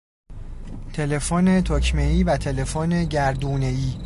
[0.93, 3.93] تلفن تکمهای و تلفن گردونهای